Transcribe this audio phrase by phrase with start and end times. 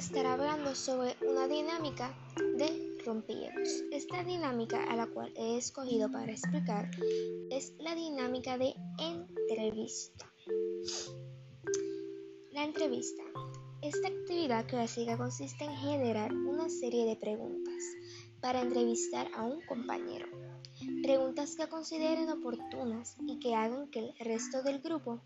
[0.00, 2.14] estar hablando sobre una dinámica
[2.56, 3.68] de rompehielos.
[3.92, 6.90] Esta dinámica a la cual he escogido para explicar
[7.50, 10.24] es la dinámica de entrevista.
[12.52, 13.22] La entrevista.
[13.82, 17.84] Esta actividad clásica consiste en generar una serie de preguntas
[18.40, 20.28] para entrevistar a un compañero.
[21.02, 25.20] Preguntas que consideren oportunas y que hagan que el resto del grupo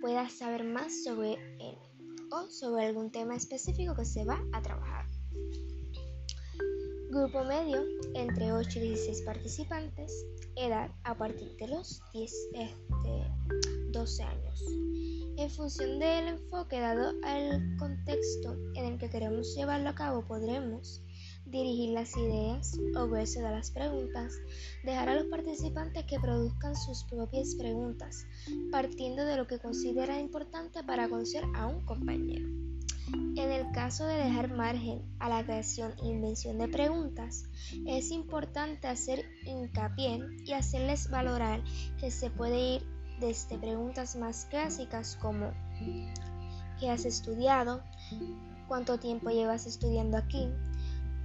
[0.00, 1.76] pueda saber más sobre él
[2.50, 5.06] sobre algún tema específico que se va a trabajar.
[7.10, 7.82] Grupo medio,
[8.14, 12.32] entre 8 y 16 participantes, edad a partir de los 10,
[13.92, 14.62] 12 este, años.
[15.38, 21.02] En función del enfoque dado al contexto en el que queremos llevarlo a cabo, podremos
[21.46, 24.34] dirigir las ideas o grueso de las preguntas,
[24.84, 28.26] dejar a los participantes que produzcan sus propias preguntas,
[28.70, 32.48] partiendo de lo que considera importante para conocer a un compañero.
[33.36, 37.44] En el caso de dejar margen a la creación e invención de preguntas,
[37.86, 41.62] es importante hacer hincapié y hacerles valorar
[42.00, 42.82] que se puede ir
[43.20, 45.52] desde preguntas más clásicas como
[46.80, 47.82] ¿qué has estudiado?
[48.68, 50.48] ¿Cuánto tiempo llevas estudiando aquí?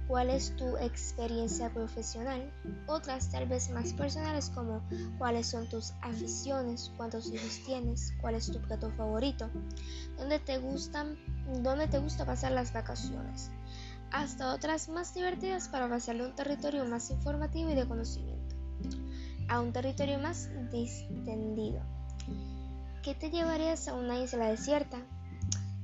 [0.06, 2.52] Cuál es tu experiencia profesional,
[2.86, 4.82] otras tal vez más personales como
[5.18, 9.48] cuáles son tus aficiones, cuántos hijos tienes, cuál es tu plato favorito,
[10.16, 11.16] dónde te gustan,
[11.62, 13.50] dónde te gusta pasar las vacaciones,
[14.10, 18.56] hasta otras más divertidas para pasarle a un territorio más informativo y de conocimiento,
[19.48, 21.82] a un territorio más distendido.
[23.02, 24.98] ¿Qué te llevarías a una isla desierta?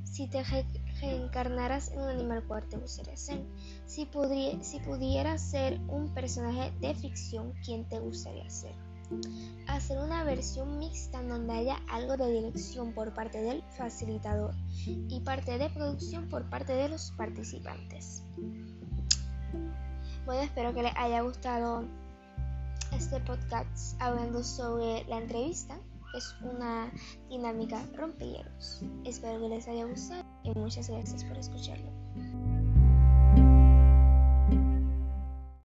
[0.05, 0.39] Si te
[1.00, 3.42] reencarnaras en un animal, ¿cuál te gustaría ser?
[3.86, 8.74] Si, pudieras ser un personaje de ficción, ¿quién te gustaría ser?
[9.66, 14.55] Hacer una versión mixta donde haya algo de dirección por parte del facilitador
[14.86, 18.23] y parte de producción por parte de los participantes.
[20.27, 21.84] Bueno, espero que les haya gustado
[22.92, 25.78] este podcast hablando sobre la entrevista
[26.14, 26.90] es una
[27.28, 28.83] dinámica rompehielos.
[29.05, 30.23] Espero que les haya gustado
[30.55, 31.91] y muchas gracias por escucharlo.